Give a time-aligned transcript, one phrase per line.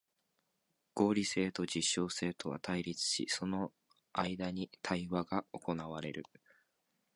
[0.95, 3.71] 合理性と実証性とは対立し、その
[4.13, 6.25] 間に対話が行われる。